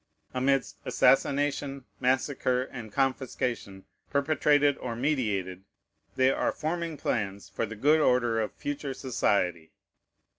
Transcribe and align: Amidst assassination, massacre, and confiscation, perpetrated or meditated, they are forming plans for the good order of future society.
Amidst 0.33 0.77
assassination, 0.83 1.85
massacre, 1.99 2.63
and 2.63 2.91
confiscation, 2.91 3.85
perpetrated 4.09 4.75
or 4.79 4.95
meditated, 4.95 5.63
they 6.15 6.31
are 6.31 6.51
forming 6.51 6.97
plans 6.97 7.49
for 7.49 7.67
the 7.67 7.75
good 7.75 7.99
order 7.99 8.41
of 8.41 8.51
future 8.51 8.95
society. 8.95 9.73